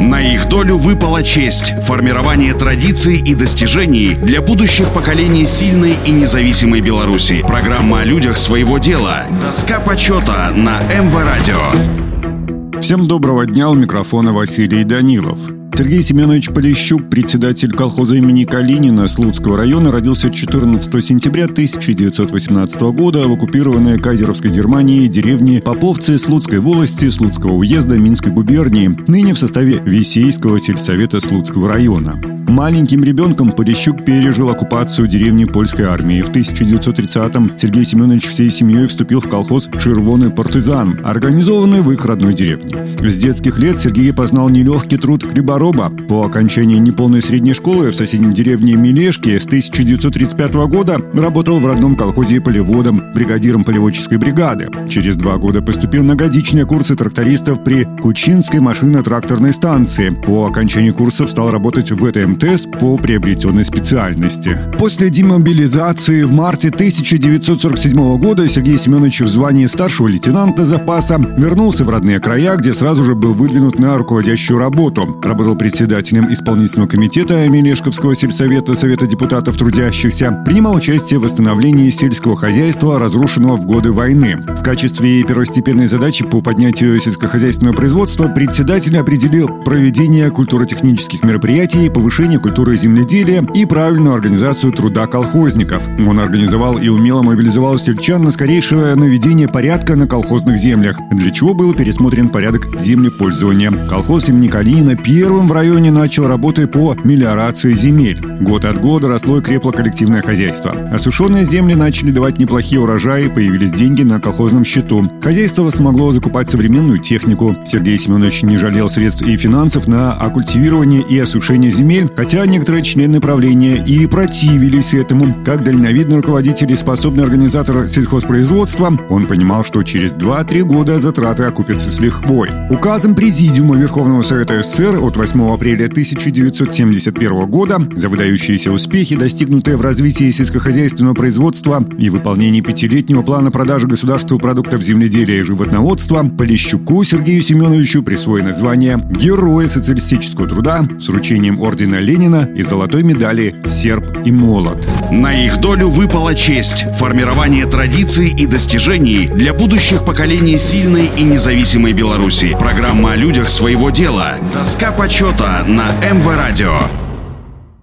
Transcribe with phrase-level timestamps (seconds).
[0.00, 6.80] На их долю выпала честь– формирование традиций и достижений для будущих поколений сильной и независимой
[6.80, 7.44] Беларуси.
[7.46, 9.26] Программа о людях своего дела.
[9.42, 12.80] Доска почета на МВ Радио.
[12.80, 15.59] Всем доброго дня, у микрофона Василий Данилов.
[15.74, 23.32] Сергей Семенович Полищук, председатель колхоза имени Калинина Слуцкого района, родился 14 сентября 1918 года в
[23.32, 30.60] оккупированной Кайзеровской Германии деревне Поповцы Слуцкой волости Слуцкого уезда Минской губернии, ныне в составе Весейского
[30.60, 32.20] сельсовета Слуцкого района.
[32.48, 36.22] Маленьким ребенком Полищук пережил оккупацию деревни польской армии.
[36.22, 42.34] В 1930-м Сергей Семенович всей семьей вступил в колхоз «Червоный партизан», организованный в их родной
[42.34, 42.84] деревне.
[43.00, 45.90] С детских лет Сергей познал нелегкий труд хлебороба.
[46.08, 51.94] По окончании неполной средней школы в соседней деревне Милешки с 1935 года работал в родном
[51.94, 54.66] колхозе полеводом, бригадиром полеводческой бригады.
[54.88, 60.10] Через два года поступил на годичные курсы трактористов при Кучинской машино-тракторной станции.
[60.26, 64.58] По окончании курсов стал работать в ВТМТ МТС по приобретенной специальности.
[64.78, 71.90] После демобилизации в марте 1947 года Сергей Семенович в звании старшего лейтенанта запаса вернулся в
[71.90, 75.20] родные края, где сразу же был выдвинут на руководящую работу.
[75.22, 82.98] Работал председателем исполнительного комитета Мелешковского сельсовета Совета депутатов трудящихся, принимал участие в восстановлении сельского хозяйства,
[82.98, 84.38] разрушенного в годы войны.
[84.46, 92.19] В качестве первостепенной задачи по поднятию сельскохозяйственного производства председатель определил проведение культуротехнических мероприятий и повышение
[92.20, 95.88] повышение культуры земледелия и правильную организацию труда колхозников.
[96.06, 101.54] Он организовал и умело мобилизовал сельчан на скорейшее наведение порядка на колхозных землях, для чего
[101.54, 103.70] был пересмотрен порядок землепользования.
[103.88, 108.29] Колхоз имени Калинина первым в районе начал работы по мелиорации земель.
[108.40, 110.72] Год от года росло и крепло коллективное хозяйство.
[110.90, 115.06] Осушенные земли начали давать неплохие урожаи, появились деньги на колхозном счету.
[115.20, 117.54] Хозяйство смогло закупать современную технику.
[117.66, 123.20] Сергей Семенович не жалел средств и финансов на оккультивирование и осушение земель, хотя некоторые члены
[123.20, 125.34] правления и противились этому.
[125.44, 131.92] Как дальновидный руководитель и способный организатор сельхозпроизводства, он понимал, что через 2-3 года затраты окупятся
[131.92, 132.48] с лихвой.
[132.70, 139.76] Указом Президиума Верховного Совета СССР от 8 апреля 1971 года за выдающиеся выдающиеся успехи, достигнутые
[139.76, 147.02] в развитии сельскохозяйственного производства и выполнении пятилетнего плана продажи государству продуктов земледелия и животноводства, Полищуку
[147.02, 154.24] Сергею Семеновичу присвоено звание Героя социалистического труда с вручением ордена Ленина и золотой медали «Серб
[154.24, 154.86] и молот».
[155.10, 161.94] На их долю выпала честь– формирование традиций и достижений для будущих поколений сильной и независимой
[161.94, 162.56] Беларуси.
[162.58, 164.36] Программа о людях своего дела.
[164.54, 166.78] Доска почета на МВ Радио.